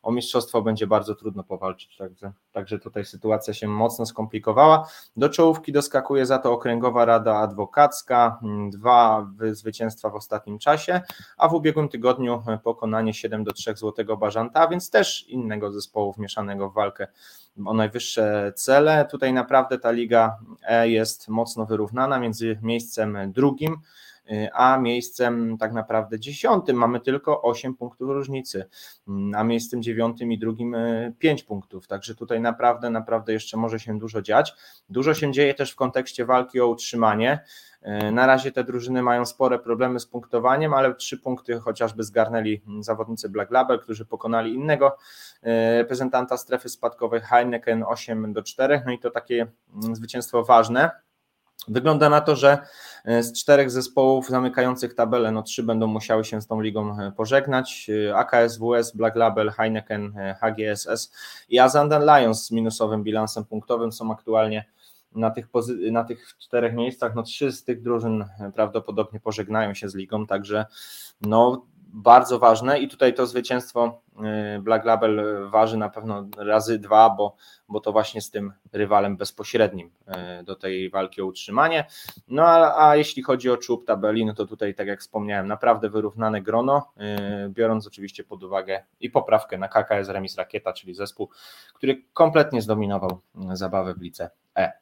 [0.07, 4.89] o mistrzostwo będzie bardzo trudno powalczyć, także, także tutaj sytuacja się mocno skomplikowała.
[5.17, 8.41] Do czołówki doskakuje za to Okręgowa Rada Adwokacka,
[8.71, 11.01] dwa zwycięstwa w ostatnim czasie,
[11.37, 16.71] a w ubiegłym tygodniu pokonanie 7 do 3 Złotego Bażanta, więc też innego zespołu wmieszanego
[16.71, 17.09] w walkę
[17.67, 19.09] o najwyższe cele.
[19.11, 23.77] Tutaj naprawdę ta Liga E jest mocno wyrównana między miejscem drugim,
[24.53, 28.69] a miejscem tak naprawdę dziesiątym mamy tylko 8 punktów różnicy,
[29.35, 30.77] a miejscem dziewiątym i drugim
[31.19, 34.55] 5 e, punktów, także tutaj naprawdę, naprawdę jeszcze może się dużo dziać.
[34.89, 37.41] Dużo się dzieje też w kontekście walki o utrzymanie.
[37.83, 42.63] E, na razie te drużyny mają spore problemy z punktowaniem, ale trzy punkty chociażby zgarnęli
[42.81, 44.97] zawodnicy Black Label, którzy pokonali innego
[45.43, 49.47] e, reprezentanta strefy spadkowej Heineken 8 do 4, no i to takie
[49.93, 51.06] zwycięstwo ważne.
[51.69, 52.59] Wygląda na to, że
[53.05, 57.13] e, z czterech zespołów zamykających tabelę, no trzy będą musiały się z tą ligą e,
[57.13, 57.91] pożegnać.
[58.09, 61.13] E, AKSWS, Black Label, Heineken, HGSS
[61.49, 64.65] i Azandan Lions z minusowym bilansem punktowym są aktualnie
[65.13, 65.49] na tych,
[65.91, 67.15] na tych czterech miejscach.
[67.15, 70.67] No trzy z tych drużyn prawdopodobnie pożegnają się z ligą, także
[71.21, 74.03] no bardzo ważne i tutaj to zwycięstwo
[74.57, 77.37] y, Black Label waży na pewno razy dwa, bo,
[77.69, 79.91] bo to właśnie z tym rywalem bezpośrednim
[80.41, 81.85] y, do tej walki o utrzymanie.
[82.29, 85.91] No a, a jeśli chodzi o czub tabeli, no to tutaj, tak jak wspomniałem, naprawdę
[85.91, 86.93] wyrównane grono,
[87.47, 91.31] y, biorąc oczywiście pod uwagę i poprawkę na KKS Remis Rakieta, czyli zespół,
[91.75, 93.21] który kompletnie zdominował
[93.53, 94.73] zabawę w lice E.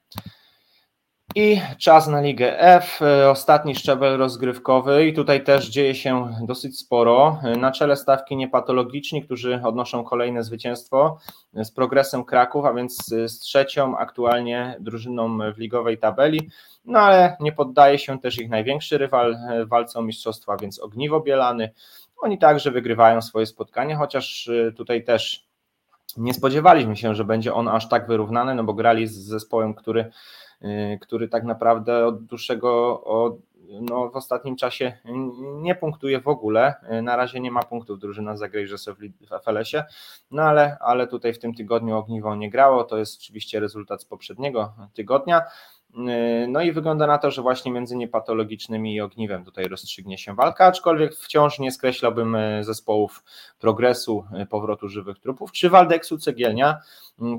[1.37, 7.39] I czas na Ligę F, ostatni szczebel rozgrywkowy i tutaj też dzieje się dosyć sporo.
[7.59, 11.19] Na czele stawki niepatologiczni, którzy odnoszą kolejne zwycięstwo
[11.55, 16.51] z progresem Kraków, a więc z trzecią aktualnie drużyną w ligowej tabeli.
[16.85, 21.21] No ale nie poddaje się też ich największy rywal w walce o mistrzostwa, więc Ogniwo
[21.21, 21.73] Bielany.
[22.23, 25.47] Oni także wygrywają swoje spotkania, chociaż tutaj też
[26.17, 30.13] nie spodziewaliśmy się, że będzie on aż tak wyrównany, no bo grali z zespołem, który
[31.01, 33.37] który tak naprawdę od dłuższego, od,
[33.81, 34.99] no w ostatnim czasie
[35.61, 36.75] nie punktuje w ogóle.
[36.99, 39.85] Y, na razie nie ma punktów drużyna Zagrejże w FLS-ie,
[40.31, 42.85] no ale, ale tutaj w tym tygodniu ogniwo nie grało.
[42.85, 45.43] To jest oczywiście rezultat z poprzedniego tygodnia.
[46.49, 50.67] No i wygląda na to, że właśnie między niepatologicznymi i ogniwem tutaj rozstrzygnie się walka,
[50.67, 53.25] aczkolwiek wciąż nie skreślałbym zespołów
[53.59, 56.79] progresu, powrotu żywych trupów, czy Waldeksu Cegielnia,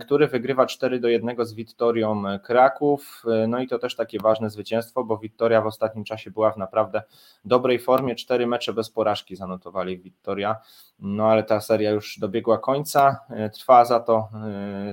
[0.02, 3.24] który wygrywa 4 do 1 z Wittorią Kraków.
[3.48, 7.04] No i to też takie ważne zwycięstwo, bo Wittoria w ostatnim czasie była w naprawdę
[7.46, 8.16] dobrej formie.
[8.16, 10.56] Cztery mecze bez porażki zanotowali Wittoria.
[11.00, 13.20] No ale ta seria już dobiegła końca.
[13.54, 14.30] Trwa za to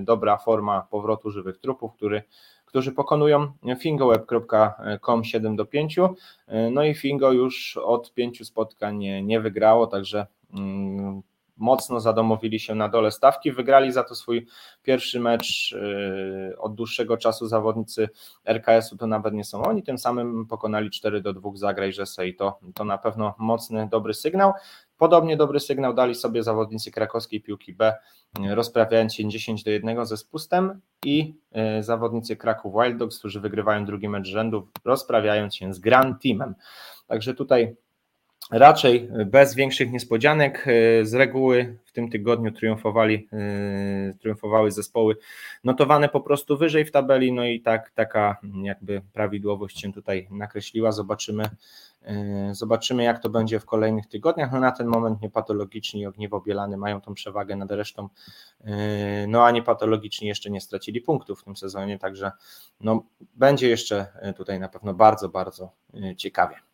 [0.00, 2.22] dobra forma powrotu żywych trupów, który
[2.72, 5.96] którzy pokonują fingoweb.com 7 do 5.
[6.70, 11.22] No i Fingo już od pięciu spotkań nie, nie wygrało, także mm,
[11.62, 13.52] mocno zadomowili się na dole stawki.
[13.52, 14.46] Wygrali za to swój
[14.82, 18.08] pierwszy mecz yy, od dłuższego czasu zawodnicy
[18.44, 22.36] RKS-u, to nawet nie są oni, tym samym pokonali 4 do 2 Zagraj Rzesę i
[22.36, 24.52] to, to na pewno mocny, dobry sygnał.
[24.98, 27.94] Podobnie dobry sygnał dali sobie zawodnicy krakowskiej piłki B,
[28.54, 33.84] rozprawiając się 10 do 1 ze spustem i yy, zawodnicy Kraków Wild Dogs, którzy wygrywają
[33.84, 36.54] drugi mecz rzędu, rozprawiając się z Grand Teamem.
[37.06, 37.76] Także tutaj
[38.50, 40.66] raczej bez większych niespodzianek.
[40.66, 45.16] E, z reguły w tym tygodniu triumfowali, e, triumfowały zespoły
[45.64, 50.92] notowane po prostu wyżej w tabeli, no i tak taka jakby prawidłowość się tutaj nakreśliła.
[50.92, 51.44] Zobaczymy,
[52.02, 54.52] e, zobaczymy jak to będzie w kolejnych tygodniach.
[54.52, 58.08] No na ten moment niepatologiczni Ogniwo Bielany mają tą przewagę nad resztą,
[59.28, 62.32] no a niepatologiczni jeszcze nie stracili punktów w tym sezonie, także
[62.80, 63.02] no,
[63.34, 65.72] będzie jeszcze tutaj na pewno bardzo, bardzo
[66.16, 66.71] ciekawie.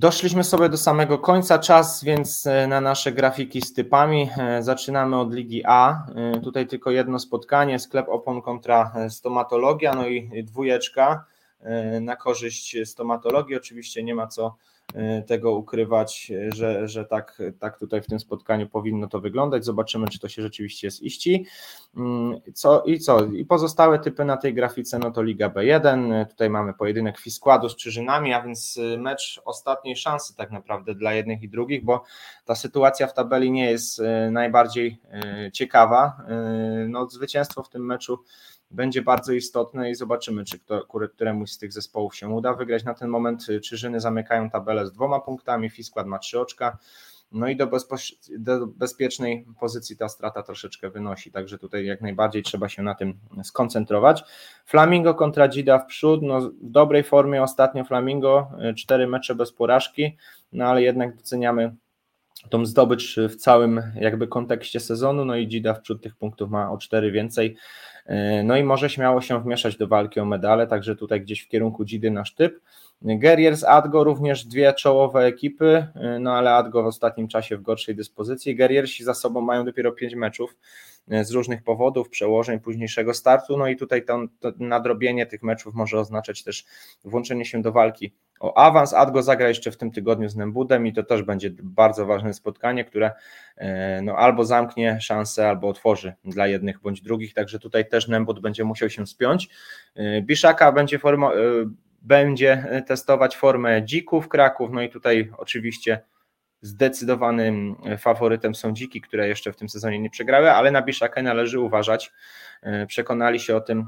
[0.00, 4.30] Doszliśmy sobie do samego końca, czas więc e, na nasze grafiki z typami.
[4.38, 6.06] E, zaczynamy od Ligi A.
[6.14, 11.24] E, tutaj tylko jedno spotkanie, sklep opon kontra stomatologia, no i dwójeczka
[12.00, 13.56] na korzyść stomatologii.
[13.56, 14.56] Oczywiście nie ma co
[15.26, 19.64] tego ukrywać, że, że tak, tak tutaj w tym spotkaniu powinno to wyglądać.
[19.64, 21.46] Zobaczymy, czy to się rzeczywiście ziści.
[21.96, 23.24] Mm, co, I co?
[23.24, 27.76] I pozostałe typy na tej grafice, no to Liga B1, tutaj mamy pojedynek Fiskładu z
[27.76, 32.04] Czyżynami, a więc y, mecz ostatniej szansy tak naprawdę dla jednych i drugich, bo
[32.44, 35.00] ta sytuacja w tabeli nie jest y, najbardziej
[35.52, 36.16] ciekawa.
[36.88, 38.18] No, zwycięstwo w tym meczu
[38.70, 42.84] będzie bardzo istotne i zobaczymy, czy kto, któremuś z tych zespołów się uda wygrać.
[42.84, 46.78] Na ten moment Czyżyny zamykają tabelę z dwoma punktami, Fiskład ma trzy oczka,
[47.32, 47.70] no i do,
[48.38, 53.18] do, bezpiecznej pozycji ta strata troszeczkę wynosi, także tutaj jak najbardziej trzeba się na tym
[53.42, 54.24] skoncentrować.
[54.66, 60.16] Flamingo kontra Dzida w przód, no w dobrej formie ostatnio Flamingo, cztery mecze bez porażki,
[60.52, 61.74] no ale jednak doceniamy
[62.48, 66.72] tą zdobycz w całym jakby kontekście sezonu, no i Dzida w przód tych punktów ma
[66.72, 67.56] o cztery więcej,
[68.44, 71.84] no i może śmiało się wmieszać do walki o medale, także tutaj gdzieś w kierunku
[71.84, 72.60] Dzidy nasz typ.
[73.02, 77.94] Guerriers, Adgo również dwie czołowe ekipy, e, no ale Adgo w ostatnim czasie w gorszej
[77.94, 78.56] dyspozycji.
[78.56, 80.56] Guerriersi za sobą mają dopiero pięć meczów e,
[81.08, 85.98] z różnych powodów, przełożeń, późniejszego startu, no i tutaj to, to nadrobienie tych meczów może
[85.98, 86.64] oznaczać też
[87.04, 88.94] włączenie się do walki o awans.
[88.94, 92.84] Adgo zagra jeszcze w tym tygodniu z Nembudem i to też będzie bardzo ważne spotkanie,
[92.84, 93.10] które
[94.02, 98.64] no, albo zamknie szansę, albo otworzy dla jednych bądź drugich, także tutaj też Nembud będzie
[98.64, 99.48] musiał się spiąć.
[100.22, 101.32] Biszaka będzie formo,
[102.02, 106.00] będzie testować formę dzików Kraków, no i tutaj oczywiście
[106.62, 111.60] zdecydowanym faworytem są dziki, które jeszcze w tym sezonie nie przegrały, ale na Biszakę należy
[111.60, 112.12] uważać.
[112.86, 113.84] Przekonali się o tym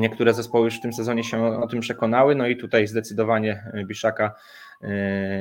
[0.00, 4.34] Niektóre zespoły już w tym sezonie się o tym przekonały, no i tutaj zdecydowanie Biszaka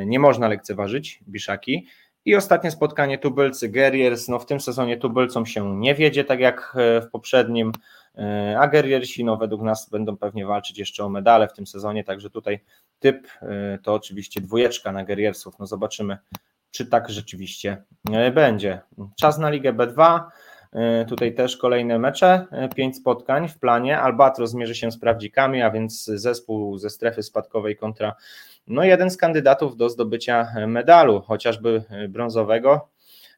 [0.05, 1.87] nie można lekceważyć, Biszaki.
[2.25, 6.75] I ostatnie spotkanie tubylcy Guerriers, no w tym sezonie tubylcom się nie wiedzie, tak jak
[6.75, 8.06] w poprzednim, E,
[8.59, 12.29] a Guerriersi no, według nas będą pewnie walczyć jeszcze o medale w tym sezonie, także
[12.29, 12.59] tutaj
[12.99, 16.17] typ e, to oczywiście dwójeczka na Guerriersów, no zobaczymy
[16.71, 18.81] czy tak rzeczywiście e, będzie.
[19.19, 20.21] Czas na Ligę B2,
[21.07, 23.99] Tutaj też kolejne mecze, pięć spotkań w planie.
[23.99, 28.15] Albatros zmierzy się z prawdzikami, a więc zespół ze strefy spadkowej kontra
[28.67, 32.89] no jeden z kandydatów do zdobycia medalu, chociażby brązowego.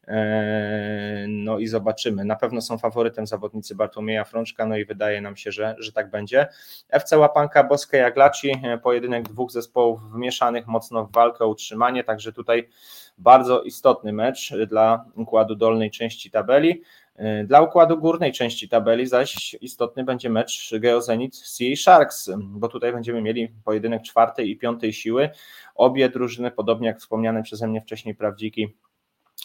[0.09, 2.25] Eee, no i zobaczymy.
[2.25, 6.09] Na pewno są faworytem zawodnicy Bartłomieja Frączka, no i wydaje nam się, że, że tak
[6.09, 6.47] będzie.
[6.89, 12.33] FC Łapanka Boskie Jaglaci, e, pojedynek dwóch zespołów wmieszanych mocno w walkę o utrzymanie, także
[12.33, 12.69] tutaj
[13.17, 16.83] bardzo istotny mecz dla układu dolnej części tabeli.
[17.15, 22.93] E, dla układu górnej części tabeli zaś istotny będzie mecz Geozenit Sea Sharks, bo tutaj
[22.93, 25.29] będziemy mieli pojedynek czwartej i piątej siły.
[25.75, 28.75] Obie drużyny, podobnie jak wspomniane przeze mnie wcześniej prawdziki,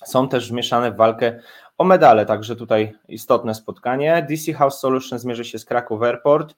[0.04, 1.40] są też wmieszane w walkę
[1.78, 4.26] o medale, także tutaj istotne spotkanie.
[4.28, 6.56] DC House Solutions zmierzy się z Kraków Airport.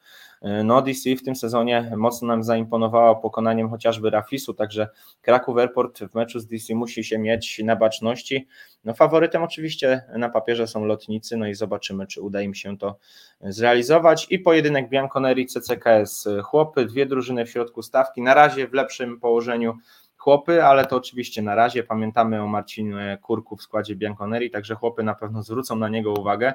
[0.64, 4.88] No DC w tym sezonie mocno nam zaimponowało pokonaniem chociażby Rafisu, także
[5.22, 8.46] Kraków Airport w meczu z DC musi się mieć na baczności.
[8.84, 12.98] No faworytem oczywiście na papierze są lotnicy, no i zobaczymy, czy uda im się to
[13.40, 14.26] zrealizować.
[14.30, 19.74] I pojedynek Bianconeri CCKS chłopy, dwie drużyny w środku stawki, na razie w lepszym położeniu
[20.26, 21.82] chłopy, ale to oczywiście na razie.
[21.82, 26.54] Pamiętamy o Marcinie Kurku w składzie Bianconeri, także chłopy na pewno zwrócą na niego uwagę.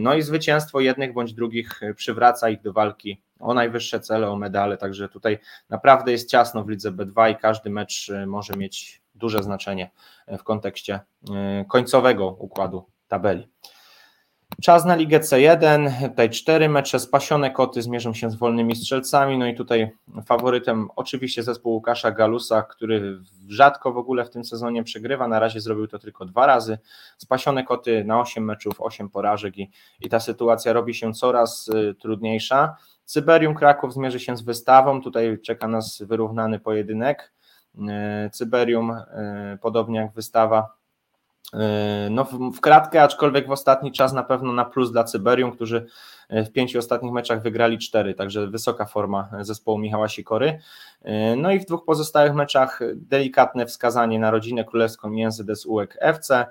[0.00, 4.76] No i zwycięstwo jednych bądź drugich przywraca ich do walki o najwyższe cele, o medale,
[4.76, 9.90] także tutaj naprawdę jest ciasno w lidze B2 i każdy mecz może mieć duże znaczenie
[10.38, 11.00] w kontekście
[11.34, 13.48] e, końcowego układu tabeli.
[14.62, 19.46] Czas na Ligę C1, tutaj cztery mecze, spasione koty zmierzą się z wolnymi strzelcami, no
[19.46, 19.90] i tutaj
[20.26, 25.60] faworytem oczywiście zespół Łukasza Galusa, który rzadko w ogóle w tym sezonie przegrywa, na razie
[25.60, 26.78] zrobił to tylko dwa razy,
[27.18, 31.94] spasione koty na 8 meczów, 8 porażek i, i ta sytuacja robi się coraz y,
[31.94, 32.76] trudniejsza.
[33.04, 37.32] Cyberium Kraków zmierzy się z wystawą, tutaj czeka nas wyrównany pojedynek,
[37.74, 37.80] y,
[38.30, 39.04] Cyberium, y,
[39.62, 40.79] podobnie jak wystawa,
[42.10, 42.24] no
[42.54, 45.86] w kratkę, aczkolwiek w ostatni czas na pewno na plus dla Cyberium, którzy
[46.30, 50.60] yy, w pięciu ostatnich meczach wygrali cztery, także wysoka forma zespołu Michała Sikory.
[51.04, 56.46] Yy, no i w dwóch pozostałych meczach delikatne wskazanie na rodzinę królewską Języdes UEK FC.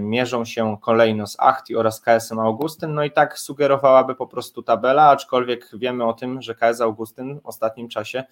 [0.00, 5.02] Mierzą się kolejno z Achti oraz KSM Augustyn, no i tak sugerowałaby po prostu tabela,
[5.08, 8.24] aczkolwiek wiemy o tym, że KS Augustyn w ostatnim czasie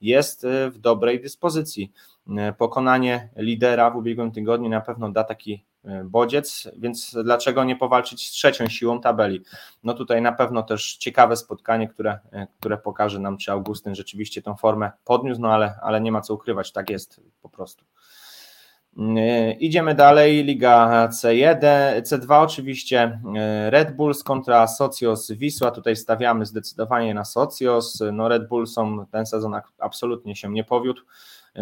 [0.00, 1.92] jest w dobrej dyspozycji.
[2.30, 7.76] E, pokonanie lidera w ubiegłym tygodniu na pewno da taki e, bodziec, więc dlaczego nie
[7.76, 9.44] powalczyć z trzecią siłą tabeli?
[9.84, 14.42] No tutaj na pewno też ciekawe spotkanie, które, e, które pokaże nam, czy Augustyn rzeczywiście
[14.42, 17.84] tą formę podniósł, no ale, ale nie ma co ukrywać, tak jest po prostu.
[19.58, 21.60] Idziemy dalej, Liga C1,
[22.02, 23.20] C2 oczywiście
[23.68, 29.26] Red Bulls kontra Socios Wisła, tutaj stawiamy zdecydowanie na Socios, no Red Bull są ten
[29.26, 31.02] sezon absolutnie się nie powiódł,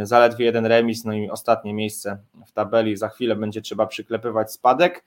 [0.02, 2.96] zaledwie jeden remis, no i ostatnie miejsce w tabeli.
[2.96, 5.04] Za chwilę będzie trzeba przyklepywać spadek.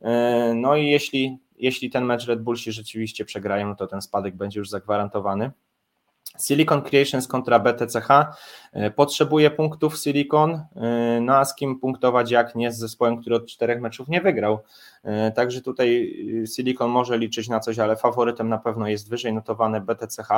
[0.00, 4.36] E, no i jeśli, jeśli ten mecz Red Bullsi rzeczywiście przegrają, no to ten spadek
[4.36, 5.50] będzie już zagwarantowany.
[6.38, 8.08] Silicon Creations kontra BTCH.
[8.72, 13.36] E, potrzebuje punktów Silicon, e, no a z kim punktować jak nie z zespołem, który
[13.36, 14.58] od czterech meczów nie wygrał.
[15.04, 16.16] E, także tutaj
[16.54, 20.28] Silicon może liczyć na coś, ale faworytem na pewno jest wyżej notowane BTCH.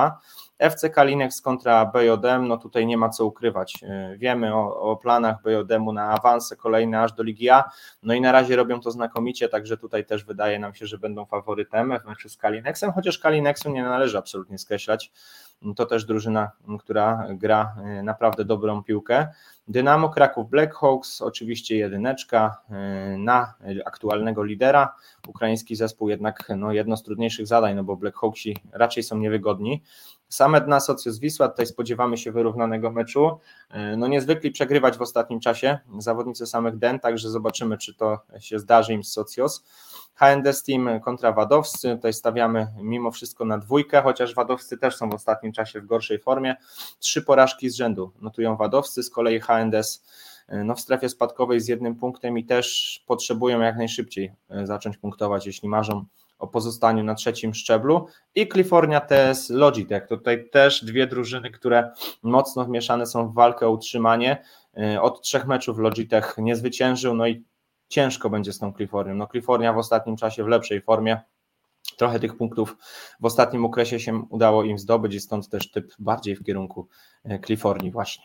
[0.59, 3.79] FC Kalinex kontra BJM, no tutaj nie ma co ukrywać.
[4.17, 7.65] Wiemy o, o planach BJM-u na awanse kolejne aż do Ligi A,
[8.03, 11.27] no i na razie robią to znakomicie, także tutaj też wydaje nam się, że będą
[11.27, 15.13] faworytem w meczu z Kalinexem, chociaż Kalinexu nie należy absolutnie skreślać
[15.77, 19.29] to też drużyna, która gra e, naprawdę dobrą piłkę.
[19.69, 24.95] Dynamo Kraków Blackhawks, oczywiście jedyneczka e, na aktualnego lidera.
[25.29, 29.83] Ukraiński zespół jednak no, jedno z trudniejszych zadań, no bo Blackhawksi raczej są niewygodni.
[30.29, 33.39] Same dna Socios Wisła, tutaj spodziewamy się wyrównanego meczu.
[33.71, 38.59] E, no niezwykli przegrywać w ostatnim czasie zawodnicy samych den, także zobaczymy, czy to się
[38.59, 39.65] zdarzy im z Socios.
[40.21, 45.15] HND Steam kontra Wadowscy, tutaj stawiamy mimo wszystko na dwójkę, chociaż Wadowscy też są w
[45.15, 46.57] ostatnim czasie w gorszej formie.
[46.99, 50.05] Trzy porażki z rzędu notują Wadowscy, z kolei HNDS
[50.49, 54.97] e, no w strefie spadkowej z jednym punktem i też potrzebują jak najszybciej e, zacząć
[54.97, 56.05] punktować, jeśli marzą
[56.39, 60.07] o pozostaniu na trzecim szczeblu i California TS Logitech.
[60.07, 64.45] Tutaj też dwie drużyny, które mocno wmieszane są w walkę o utrzymanie.
[64.77, 67.45] E, od trzech meczów Logitech nie zwyciężył, no i
[67.91, 69.15] ciężko będzie z tą Californią.
[69.15, 71.21] No California w ostatnim czasie w lepszej formie.
[71.97, 72.77] Trochę tych punktów
[73.21, 76.89] w ostatnim okresie się udało im zdobyć i stąd też typ bardziej w kierunku
[77.47, 78.25] Californii właśnie.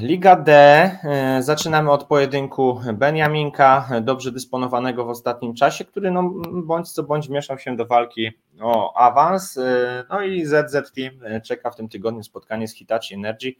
[0.00, 0.52] Liga D.
[0.52, 7.28] E, zaczynamy od pojedynku Beniaminka, dobrze dysponowanego w ostatnim czasie, który no, bądź co bądź
[7.28, 9.58] mieszał się do walki o awans.
[9.58, 13.54] E, no i ZZ Team e, czeka w tym tygodniu spotkanie z Hitachi Energy.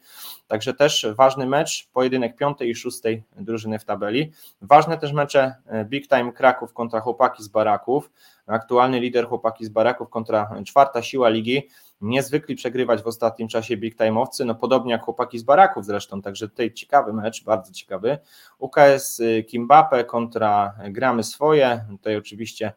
[0.49, 4.33] Także też ważny mecz, pojedynek piątej i szóstej drużyny w tabeli.
[4.63, 8.11] Ważne też mecze Big Time Kraków kontra chłopaki z Baraków.
[8.47, 11.69] Aktualny lider chłopaki z Baraków kontra czwarta siła ligi
[12.03, 16.49] niezwykli przegrywać w ostatnim czasie big time'owcy, no podobnie jak chłopaki z Baraków zresztą, także
[16.49, 18.19] tutaj ciekawy mecz, bardzo ciekawy.
[18.59, 22.73] UKS y, Kimbape kontra Gramy Swoje, tutaj oczywiście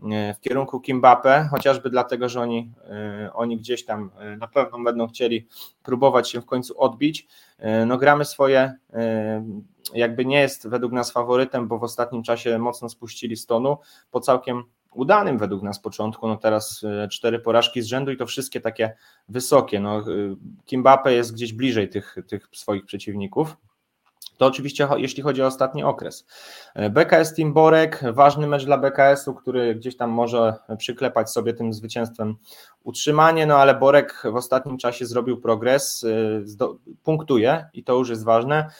[0.00, 2.72] y, w kierunku Kimbape, chociażby dlatego, że oni,
[3.26, 5.46] y, oni gdzieś tam na pewno będą chcieli
[5.82, 7.26] próbować się w końcu odbić.
[7.86, 8.74] No gramy swoje,
[9.94, 13.78] jakby nie jest według nas faworytem, bo w ostatnim czasie mocno spuścili stonu
[14.10, 18.26] po całkiem udanym według nas początku, no teraz e, cztery porażki z rzędu i to
[18.26, 18.96] wszystkie takie
[19.28, 20.04] wysokie, no e,
[20.66, 23.56] Kimbape jest gdzieś bliżej tych, tych swoich przeciwników,
[24.38, 26.26] To oczywiście jeśli chodzi o ostatni okres.
[26.90, 32.36] BKS Team Borek, ważny mecz dla BKS-u, który gdzieś tam może przyklepać sobie tym zwycięstwem
[32.84, 36.06] utrzymanie, no ale Borek w ostatnim czasie zrobił progres,
[37.02, 38.70] punktuje i to już jest ważne.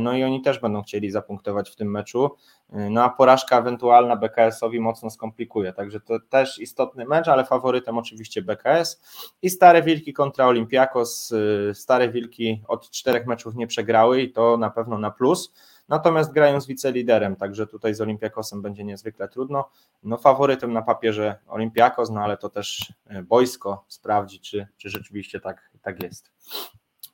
[0.00, 2.30] No i oni też będą chcieli zapunktować w tym meczu.
[2.68, 8.42] No a porażka ewentualna BKS-owi mocno skomplikuje, także to też istotny mecz, ale faworytem oczywiście
[8.42, 9.02] BKS
[9.42, 11.32] i Stare Wilki kontra Olympiakos.
[11.72, 15.54] Stare Wilki od czterech meczów nie przegrały i to na pewno na plus,
[15.88, 19.70] natomiast grają z wiceliderem, także tutaj z Olympiakosem będzie niezwykle trudno.
[20.02, 22.92] No faworytem na papierze Olympiakos, no ale to też
[23.24, 26.32] boisko sprawdzi, czy, czy rzeczywiście tak, tak jest.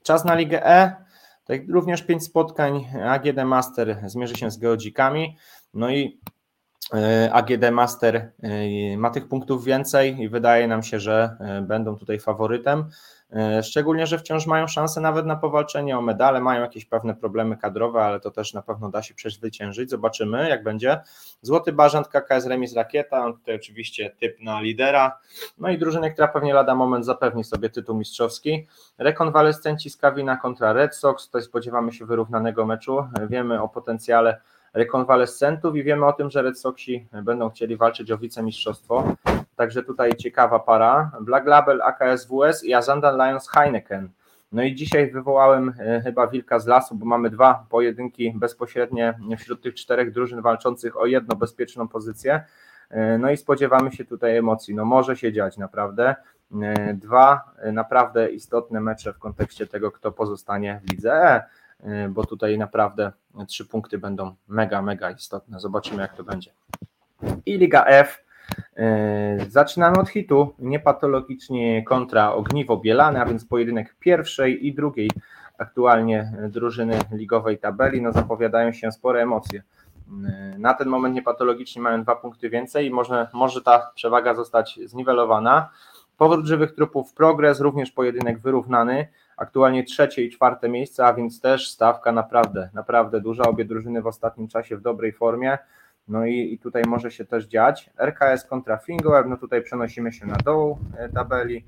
[0.02, 1.09] Czas na Ligę E.
[1.50, 5.36] Tak, również pięć spotkań AGD Master zmierzy się z Geodzikami,
[5.74, 6.20] no i
[6.94, 11.96] e, AGD Master e, ma tych punktów więcej i wydaje nam się, że e, będą
[11.96, 12.84] tutaj faworytem.
[13.32, 17.56] E, szczególnie, że wciąż mają szansę nawet na powalczenie o medale, mają jakieś pewne problemy
[17.56, 19.90] kadrowe, ale to też na pewno da się przezwyciężyć.
[19.90, 21.00] Zobaczymy, jak będzie.
[21.42, 25.18] Złoty Bażant, KKS Remis Rakieta, tutaj oczywiście typ na lidera.
[25.58, 28.66] No i drużynę, która pewnie lada moment zapewni sobie tytuł mistrzowski.
[28.98, 33.04] Rekonwalescenci z Kawina kontra Red Sox, tutaj spodziewamy się wyrównanego meczu.
[33.28, 34.40] Wiemy o potencjale
[34.74, 39.16] rekonwalescentów i wiemy o tym, że Red Soxi będą chcieli walczyć o wicemistrzostwo.
[39.60, 41.10] Także tutaj ciekawa para.
[41.20, 44.08] Black Label AKSWS i Azandan Lions Heineken.
[44.52, 49.62] No i dzisiaj wywołałem e, chyba wilka z lasu, bo mamy dwa pojedynki bezpośrednie wśród
[49.62, 52.44] tych czterech drużyn walczących o jedną bezpieczną pozycję.
[52.90, 54.74] E, no i spodziewamy się tutaj emocji.
[54.74, 56.14] No może się dziać naprawdę.
[56.62, 61.42] E, dwa naprawdę istotne mecze w kontekście tego, kto pozostanie w lidze
[61.82, 63.12] E, bo tutaj naprawdę
[63.48, 65.60] trzy punkty będą mega, mega istotne.
[65.60, 66.50] Zobaczymy, jak to będzie.
[67.46, 68.29] I Liga F.
[68.76, 75.10] E, zaczynamy od hitu, niepatologicznie kontra Ogniwo Bielane, a więc pojedynek pierwszej i drugiej
[75.58, 79.62] aktualnie drużyny ligowej tabeli, no zapowiadają się spore emocje.
[80.28, 84.80] E, na ten moment niepatologicznie mają dwa punkty więcej i może, może ta przewaga zostać
[84.84, 85.70] zniwelowana.
[86.16, 91.70] Powrót żywych trupów, progres, również pojedynek wyrównany, aktualnie trzecie i czwarte miejsce, a więc też
[91.70, 93.42] stawka naprawdę, naprawdę duża.
[93.42, 95.58] Obie drużyny w ostatnim czasie w dobrej formie.
[96.10, 97.90] No i, i tutaj może się też dziać.
[97.98, 101.64] RKS kontra Fingoer, no tutaj przenosimy się na dół e, tabeli.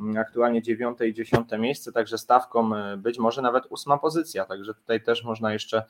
[0.00, 4.74] Mm, aktualnie dziewiąte i dziesiąte miejsce, także stawką e, być może nawet ósma pozycja, także
[4.74, 5.84] tutaj też można jeszcze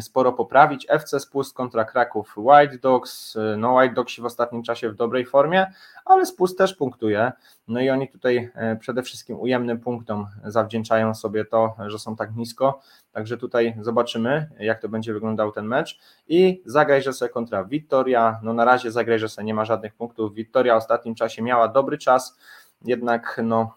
[0.00, 0.86] sporo poprawić.
[0.88, 5.66] FC Spust kontra Kraków White Dogs, no White Dogs w ostatnim czasie w dobrej formie,
[6.04, 7.32] ale Spust też punktuje,
[7.68, 12.36] no i oni tutaj e, przede wszystkim ujemnym punktom zawdzięczają sobie to, że są tak
[12.36, 12.80] nisko,
[13.12, 16.00] także tutaj zobaczymy, jak to będzie wyglądał ten mecz.
[16.28, 20.74] I zagrajże se kontra Wittoria, no na razie zagrajże se nie ma żadnych punktów, Wittoria
[20.74, 22.38] w ostatnim czasie miała dobry czas,
[22.84, 23.74] jednak no,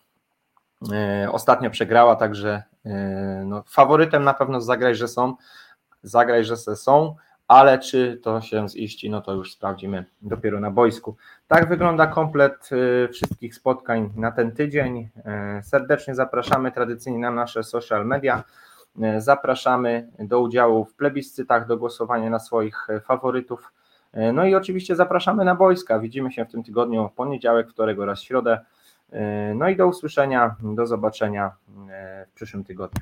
[0.93, 5.35] e, ostatnio przegrała, także e, no, faworytem na pewno zagraj, że są,
[6.07, 7.15] zagraj, że se są,
[7.47, 11.15] ale czy to się ziści, no to już sprawdzimy dopiero na boisku.
[11.47, 15.09] Tak wygląda komplet e, wszystkich spotkań na ten tydzień.
[15.63, 18.43] Serdecznie zapraszamy tradycyjnie na nasze social media.
[19.17, 23.73] Zapraszamy do udziału w plebiscytach, do głosowania na swoich faworytów.
[24.33, 25.99] No i oczywiście zapraszamy na boiska.
[25.99, 28.59] Widzimy się w tym tygodniu poniedziałek, wtorek oraz środę.
[29.55, 31.51] No i do usłyszenia, do zobaczenia
[32.27, 33.01] w przyszłym tygodniu.